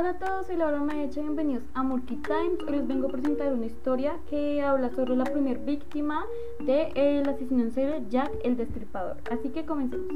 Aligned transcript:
Hola 0.00 0.12
a 0.12 0.18
todos, 0.18 0.46
soy 0.46 0.56
Laura 0.56 0.80
Maecha, 0.80 1.20
bienvenidos 1.20 1.62
a 1.74 1.82
Murky 1.82 2.16
Times. 2.16 2.62
Hoy 2.66 2.76
les 2.76 2.86
vengo 2.86 3.08
a 3.08 3.10
presentar 3.10 3.52
una 3.52 3.66
historia 3.66 4.14
que 4.30 4.62
habla 4.62 4.88
sobre 4.88 5.14
la 5.14 5.24
primera 5.24 5.60
víctima 5.60 6.24
del 6.58 6.94
de, 6.94 7.22
asesino 7.28 7.64
en 7.64 7.70
serie 7.70 8.02
Jack 8.08 8.30
el 8.42 8.56
Destripador. 8.56 9.18
Así 9.30 9.50
que 9.50 9.66
comencemos. 9.66 10.06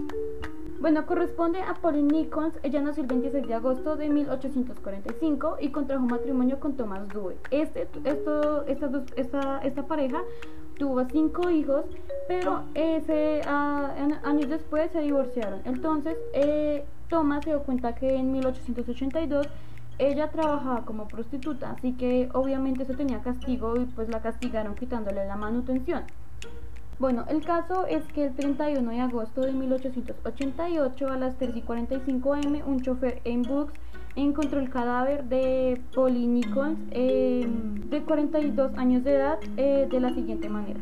Bueno, 0.80 1.04
corresponde 1.04 1.60
a 1.60 1.74
Pauline 1.74 2.10
Nichols. 2.10 2.58
Ella 2.62 2.80
nació 2.80 3.02
el 3.02 3.08
26 3.08 3.46
de 3.46 3.52
agosto 3.52 3.96
de 3.96 4.08
1845 4.08 5.58
y 5.60 5.68
contrajo 5.68 6.06
matrimonio 6.06 6.58
con 6.60 6.78
Thomas 6.78 7.06
Dewey. 7.10 7.36
Este, 7.50 7.86
esto, 8.04 8.64
esta, 8.64 8.90
esta, 9.16 9.58
esta 9.58 9.86
pareja 9.86 10.22
tuvo 10.78 11.04
cinco 11.04 11.50
hijos, 11.50 11.84
pero 12.26 12.62
ese, 12.72 13.42
uh, 13.46 14.26
años 14.26 14.48
después 14.48 14.90
se 14.92 15.02
divorciaron. 15.02 15.60
Entonces, 15.66 16.16
eh, 16.32 16.86
Thomas 17.10 17.44
se 17.44 17.50
dio 17.50 17.62
cuenta 17.62 17.94
que 17.94 18.14
en 18.14 18.32
1882 18.32 19.46
ella 19.98 20.30
trabajaba 20.30 20.84
como 20.84 21.08
prostituta, 21.08 21.70
así 21.72 21.92
que 21.92 22.28
obviamente 22.32 22.82
eso 22.82 22.94
tenía 22.94 23.20
castigo 23.20 23.76
y 23.76 23.84
pues 23.84 24.08
la 24.08 24.20
castigaron 24.20 24.74
quitándole 24.74 25.26
la 25.26 25.36
manutención. 25.36 26.02
Bueno, 26.98 27.24
el 27.28 27.44
caso 27.44 27.86
es 27.86 28.04
que 28.12 28.26
el 28.26 28.34
31 28.34 28.90
de 28.90 29.00
agosto 29.00 29.40
de 29.40 29.52
1888 29.52 31.08
a 31.08 31.16
las 31.16 31.36
3 31.38 31.56
y 31.56 31.62
45 31.62 32.34
am 32.34 32.60
un 32.66 32.80
chofer 32.82 33.20
en 33.24 33.42
Brooks 33.42 33.74
encontró 34.16 34.60
el 34.60 34.70
cadáver 34.70 35.24
de 35.24 35.80
Polly 35.92 36.26
Nichols 36.28 36.78
em, 36.92 37.74
de 37.90 38.00
42 38.02 38.78
años 38.78 39.02
de 39.02 39.16
edad 39.16 39.38
eh, 39.56 39.88
de 39.90 40.00
la 40.00 40.14
siguiente 40.14 40.48
manera. 40.48 40.78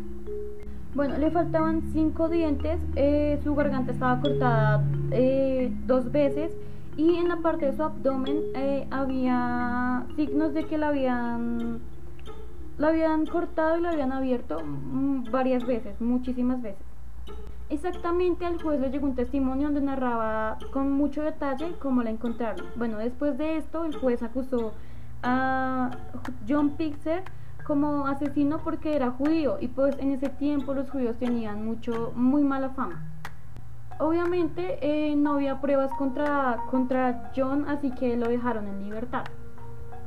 Bueno, 0.95 1.17
le 1.17 1.31
faltaban 1.31 1.81
5 1.95 2.29
dientes, 2.29 2.79
eh, 2.97 3.41
su 3.43 3.55
garganta 3.55 3.93
estaba 3.93 4.21
cortada 4.21 4.85
eh, 5.11 5.73
dos 5.87 6.13
veces 6.13 6.53
y 6.97 7.17
en 7.17 7.29
la 7.29 7.37
parte 7.37 7.67
de 7.67 7.77
su 7.77 7.83
abdomen 7.83 8.43
había 8.91 10.07
signos 10.17 10.55
de 10.55 10.67
que 10.67 10.79
la 10.79 10.89
habían 10.89 11.81
la 12.79 12.89
habían 12.89 13.27
cortado 13.27 13.79
y 13.79 13.81
la 13.81 13.91
habían 13.91 14.13
abierto 14.13 14.59
mm, 14.65 15.31
varias 15.31 15.65
veces, 15.67 16.01
muchísimas 16.01 16.63
veces. 16.63 16.83
Exactamente 17.69 18.45
al 18.45 18.61
juez 18.61 18.81
le 18.81 18.91
llegó 18.91 19.07
un 19.07 19.15
testimonio 19.15 19.69
donde 19.69 19.81
narraba 19.81 20.59
con 20.73 20.91
mucho 20.91 21.23
detalle 21.23 21.75
cómo 21.79 22.03
la 22.03 22.11
encontraron. 22.11 22.67
Bueno, 22.77 22.99
después 22.99 23.39
de 23.39 23.57
esto 23.57 23.85
el 23.85 23.97
juez 23.97 24.23
acusó 24.23 24.75
a 25.23 25.91
John 26.49 26.71
Pixer 26.71 27.23
como 27.65 28.07
asesino 28.07 28.59
porque 28.59 28.97
era 28.97 29.13
judío 29.13 29.59
y 29.61 29.69
pues 29.69 29.97
en 29.99 30.11
ese 30.11 30.29
tiempo 30.29 30.75
los 30.75 30.91
judíos 30.91 31.17
tenían 31.19 31.65
mucho 31.65 32.13
muy 32.17 32.43
mala 32.43 32.71
fama. 32.71 33.12
Obviamente 33.99 34.79
eh, 34.81 35.15
no 35.17 35.35
había 35.35 35.61
pruebas 35.61 35.93
contra, 35.99 36.59
contra 36.71 37.31
John 37.37 37.67
así 37.69 37.91
que 37.91 38.17
lo 38.17 38.29
dejaron 38.29 38.67
en 38.67 38.83
libertad. 38.85 39.25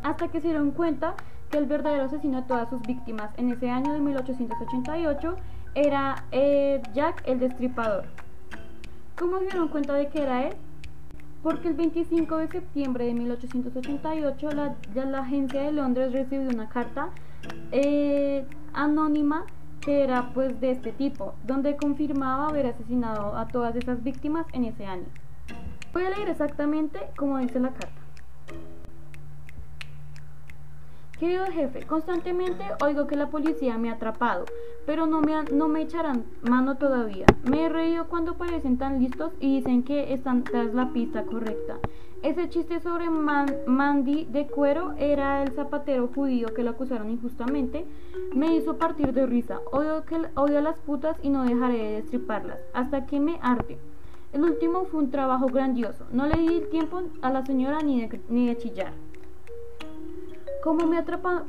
Hasta 0.04 0.28
que 0.28 0.42
se 0.42 0.50
dieron 0.50 0.72
cuenta 0.72 1.16
que 1.50 1.58
el 1.58 1.66
verdadero 1.66 2.04
asesino 2.04 2.42
de 2.42 2.48
todas 2.48 2.70
sus 2.70 2.82
víctimas 2.82 3.32
en 3.38 3.52
ese 3.52 3.70
año 3.70 3.94
de 3.94 4.00
1888 4.00 5.36
era 5.76 6.26
eh, 6.32 6.82
Jack 6.94 7.24
el 7.26 7.40
Destripador. 7.40 8.06
¿Cómo 9.18 9.40
se 9.40 9.46
dieron 9.46 9.70
cuenta 9.70 9.94
de 9.94 10.10
que 10.10 10.22
era 10.22 10.48
él? 10.48 10.54
Porque 11.42 11.68
el 11.68 11.76
25 11.76 12.38
de 12.38 12.48
septiembre 12.48 13.06
de 13.06 13.14
1888 13.14 14.52
la, 14.52 14.76
la 14.94 15.20
agencia 15.20 15.62
de 15.62 15.72
Londres 15.72 16.12
recibió 16.12 16.50
una 16.50 16.70
carta 16.70 17.10
eh, 17.72 18.46
anónima 18.74 19.46
que 19.86 20.04
era 20.04 20.32
pues 20.34 20.60
de 20.60 20.72
este 20.72 20.92
tipo, 20.92 21.36
donde 21.44 21.78
confirmaba 21.78 22.48
haber 22.48 22.66
asesinado 22.66 23.38
a 23.38 23.48
todas 23.48 23.76
esas 23.76 24.04
víctimas 24.04 24.48
en 24.52 24.66
ese 24.66 24.88
año. 24.88 25.06
Voy 25.94 26.04
a 26.04 26.10
leer 26.10 26.28
exactamente 26.28 27.00
como 27.16 27.38
dice 27.38 27.60
la 27.60 27.70
carta. 27.70 27.95
Querido 31.20 31.46
jefe, 31.46 31.86
constantemente 31.86 32.66
oigo 32.84 33.08
que 33.08 33.16
la 33.16 33.30
policía 33.30 33.78
me 33.78 33.90
ha 33.90 33.94
atrapado, 33.94 34.44
pero 34.86 35.06
no 35.06 35.22
me, 35.22 35.44
no 35.44 35.70
me 35.70 35.82
echarán 35.82 36.26
mano 36.42 36.76
todavía. 36.76 37.26
Me 37.50 37.64
he 37.64 37.70
reído 37.70 38.08
cuando 38.10 38.36
parecen 38.36 38.78
tan 38.78 39.00
listos 39.00 39.32
y 39.40 39.56
dicen 39.56 39.84
que 39.84 40.14
están 40.14 40.44
tras 40.44 40.74
la 40.74 40.92
pista 40.92 41.24
correcta. 41.24 41.78
Ese 42.22 42.50
chiste 42.50 42.82
sobre 42.82 43.10
Mandy 43.10 44.26
de 44.26 44.48
cuero 44.48 44.94
era 44.98 45.42
el 45.44 45.54
zapatero 45.54 46.10
judío 46.14 46.54
que 46.54 46.64
lo 46.64 46.72
acusaron 46.72 47.10
injustamente. 47.10 47.86
Me 48.34 48.54
hizo 48.54 48.78
partir 48.78 49.14
de 49.14 49.26
risa. 49.26 49.62
Odio, 49.72 50.04
que, 50.04 50.20
odio 50.36 50.58
a 50.58 50.62
las 50.62 50.80
putas 50.80 51.16
y 51.24 51.30
no 51.30 51.46
dejaré 51.46 51.78
de 51.78 52.02
destriparlas, 52.02 52.60
hasta 52.74 53.06
que 53.06 53.22
me 53.22 53.40
arte. 53.42 53.78
El 54.34 54.44
último 54.44 54.84
fue 54.84 55.00
un 55.00 55.12
trabajo 55.12 55.46
grandioso. 55.48 56.08
No 56.12 56.26
le 56.26 56.36
di 56.42 56.58
el 56.58 56.68
tiempo 56.68 57.04
a 57.22 57.32
la 57.32 57.46
señora 57.46 57.80
ni 57.84 58.10
ni 58.28 58.48
de 58.48 58.58
chillar. 58.58 58.92
¿Cómo 60.66 60.88
me, 60.88 60.98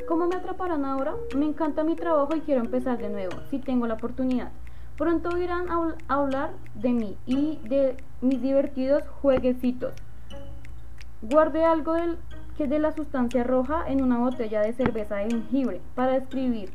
¿Cómo 0.07 0.27
me 0.27 0.37
atraparán 0.37 0.85
ahora? 0.85 1.15
Me 1.33 1.47
encanta 1.47 1.85
mi 1.85 1.97
trabajo 1.97 2.37
y 2.37 2.43
quiero 2.43 2.61
empezar 2.61 2.99
de 2.99 3.09
nuevo, 3.09 3.33
si 3.49 3.59
tengo 3.59 3.87
la 3.87 3.95
oportunidad. 3.95 4.53
Pronto 4.99 5.31
oirán 5.31 5.71
a 5.71 5.95
hablar 6.09 6.51
de 6.75 6.91
mí 6.91 7.17
y 7.25 7.59
de 7.65 7.97
mis 8.21 8.43
divertidos 8.43 9.09
jueguecitos. 9.09 9.95
Guardé 11.23 11.65
algo 11.65 11.95
del, 11.95 12.19
que 12.59 12.67
de 12.67 12.79
la 12.79 12.93
sustancia 12.93 13.43
roja 13.43 13.85
en 13.89 14.03
una 14.03 14.19
botella 14.19 14.61
de 14.61 14.75
cerveza 14.75 15.17
de 15.17 15.31
jengibre 15.31 15.81
para 15.95 16.19
escribir, 16.19 16.69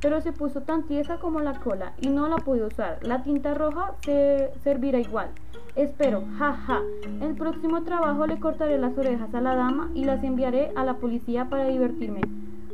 pero 0.00 0.20
se 0.20 0.32
puso 0.32 0.62
tan 0.62 0.84
tiesa 0.84 1.18
como 1.18 1.40
la 1.40 1.58
cola 1.60 1.92
y 2.00 2.08
no 2.08 2.28
la 2.28 2.36
pude 2.36 2.64
usar. 2.64 2.98
La 3.02 3.22
tinta 3.22 3.54
roja 3.54 3.94
se 4.04 4.52
servirá 4.62 4.98
igual. 4.98 5.30
Espero, 5.74 6.24
jaja. 6.38 6.80
El 7.20 7.34
próximo 7.34 7.82
trabajo 7.82 8.26
le 8.26 8.40
cortaré 8.40 8.78
las 8.78 8.96
orejas 8.96 9.34
a 9.34 9.40
la 9.40 9.54
dama 9.54 9.90
y 9.94 10.04
las 10.04 10.22
enviaré 10.22 10.72
a 10.76 10.84
la 10.84 10.94
policía 10.94 11.48
para 11.48 11.66
divertirme. 11.66 12.20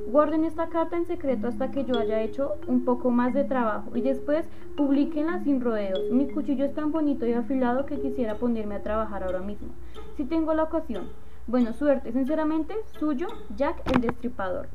Guarden 0.07 0.45
esta 0.45 0.69
carta 0.69 0.97
en 0.97 1.07
secreto 1.07 1.49
hasta 1.49 1.71
que 1.71 1.85
yo 1.85 1.99
haya 1.99 2.23
hecho 2.23 2.53
un 2.67 2.85
poco 2.85 3.11
más 3.11 3.35
de 3.35 3.45
trabajo 3.45 3.97
y 3.97 4.01
después 4.01 4.47
publiquenla 4.77 5.43
sin 5.43 5.61
rodeos. 5.61 6.11
Mi 6.13 6.29
cuchillo 6.29 6.65
es 6.65 6.75
tan 6.75 6.93
bonito 6.93 7.27
y 7.27 7.33
afilado 7.33 7.87
que 7.87 8.01
quisiera 8.01 8.37
ponerme 8.37 8.77
a 8.77 8.83
trabajar 8.83 9.25
ahora 9.25 9.41
mismo. 9.41 9.69
Si 10.17 10.25
tengo 10.25 10.55
la 10.55 10.65
ocasión. 10.65 11.09
Bueno, 11.47 11.73
suerte. 11.73 12.13
Sinceramente, 12.13 12.75
suyo, 12.99 13.27
Jack 13.57 13.83
el 13.93 14.01
Destripador. 14.01 14.69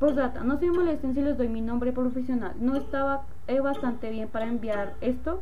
Posdata, 0.00 0.42
no 0.42 0.58
se 0.58 0.70
molesten 0.70 1.14
si 1.14 1.20
les 1.20 1.36
doy 1.36 1.48
mi 1.48 1.60
nombre 1.60 1.92
profesional. 1.92 2.54
No 2.58 2.74
estaba 2.74 3.24
eh, 3.46 3.60
bastante 3.60 4.10
bien 4.10 4.28
para 4.28 4.46
enviar 4.46 4.94
esto 5.02 5.40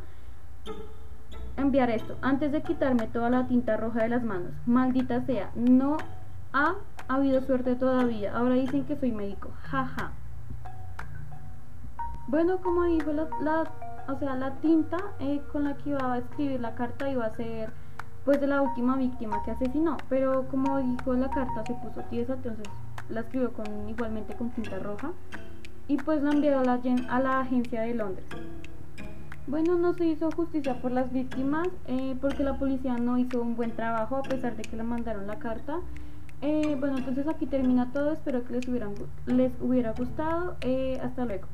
enviar 1.55 1.89
esto 1.89 2.17
antes 2.21 2.51
de 2.51 2.61
quitarme 2.61 3.07
toda 3.07 3.29
la 3.29 3.47
tinta 3.47 3.77
roja 3.77 4.03
de 4.03 4.09
las 4.09 4.23
manos. 4.23 4.51
Maldita 4.65 5.25
sea, 5.25 5.49
no 5.55 5.95
ha 6.51 6.75
habido 7.07 7.41
suerte 7.41 7.75
todavía. 7.75 8.35
Ahora 8.35 8.55
dicen 8.55 8.83
que 8.85 8.97
soy 8.97 9.13
médico. 9.13 9.49
Jaja. 9.63 10.11
Bueno, 12.27 12.57
como 12.57 12.83
dijo 12.83 13.11
la, 13.13 13.63
o 14.07 14.19
sea, 14.19 14.35
la 14.35 14.55
tinta 14.55 14.97
eh, 15.19 15.41
con 15.53 15.63
la 15.63 15.75
que 15.77 15.91
iba 15.91 16.13
a 16.13 16.17
escribir 16.17 16.59
la 16.59 16.75
carta 16.75 17.09
iba 17.09 17.25
a 17.25 17.35
ser 17.35 17.71
pues 18.25 18.39
de 18.41 18.47
la 18.47 18.61
última 18.61 18.97
víctima 18.97 19.41
que 19.43 19.51
asesinó. 19.51 19.95
Pero 20.09 20.47
como 20.49 20.77
dijo 20.79 21.13
la 21.13 21.29
carta 21.29 21.63
se 21.65 21.73
puso 21.75 22.01
tiesa, 22.09 22.33
entonces 22.33 22.67
la 23.09 23.21
escribió 23.21 23.51
con 23.53 23.89
igualmente 23.89 24.35
con 24.35 24.49
tinta 24.51 24.79
roja. 24.79 25.11
Y 25.87 25.97
pues 25.97 26.21
la 26.21 26.31
envió 26.31 26.59
a 26.59 27.19
la, 27.19 27.39
agencia 27.39 27.81
de 27.81 27.95
Londres. 27.95 28.25
Bueno, 29.47 29.77
no 29.77 29.93
se 29.93 30.05
hizo 30.05 30.29
justicia 30.31 30.79
por 30.79 30.91
las 30.91 31.11
víctimas 31.11 31.67
eh, 31.87 32.15
porque 32.21 32.43
la 32.43 32.59
policía 32.59 32.97
no 32.97 33.17
hizo 33.17 33.41
un 33.41 33.55
buen 33.55 33.71
trabajo 33.71 34.17
a 34.17 34.21
pesar 34.21 34.55
de 34.55 34.61
que 34.61 34.77
le 34.77 34.83
mandaron 34.83 35.25
la 35.25 35.39
carta. 35.39 35.79
Eh, 36.41 36.77
bueno, 36.79 36.99
entonces 36.99 37.27
aquí 37.27 37.47
termina 37.47 37.91
todo. 37.91 38.13
Espero 38.13 38.43
que 38.45 38.53
les 38.53 38.67
hubiera 39.59 39.93
gustado. 39.93 40.55
Eh, 40.61 40.99
hasta 41.01 41.25
luego. 41.25 41.47